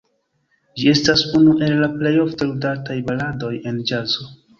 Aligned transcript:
Ĝi 0.79 0.85
estas 0.93 1.25
unu 1.39 1.53
el 1.67 1.75
la 1.83 1.89
plej 1.99 2.13
ofte 2.21 2.47
ludataj 2.53 2.97
baladoj 3.11 3.51
en 3.73 3.79
ĵazo. 3.93 4.27